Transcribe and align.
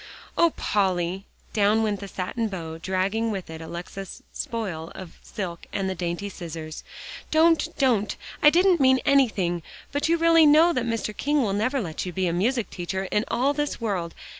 "Oh, 0.35 0.49
Polly!" 0.57 1.27
down 1.53 1.83
went 1.83 1.99
the 1.99 2.07
satin 2.07 2.47
bow 2.47 2.79
dragging 2.79 3.29
with 3.29 3.51
it 3.51 3.61
Alexia's 3.61 4.23
spool 4.33 4.91
of 4.95 5.19
silk 5.21 5.67
and 5.71 5.87
the 5.87 5.93
dainty 5.93 6.27
scissors. 6.27 6.83
"Don't 7.29 7.67
don't 7.77 8.15
I 8.41 8.49
didn't 8.49 8.79
mean 8.81 8.97
anything; 9.05 9.61
but 9.91 10.09
you 10.09 10.17
really 10.17 10.47
know 10.47 10.73
that 10.73 10.85
Mr. 10.87 11.15
King 11.15 11.43
will 11.43 11.53
never 11.53 11.79
let 11.79 12.03
you 12.07 12.11
be 12.11 12.25
a 12.25 12.33
music 12.33 12.71
teacher 12.71 13.03
in 13.11 13.25
all 13.27 13.53
this 13.53 13.79
world. 13.79 14.15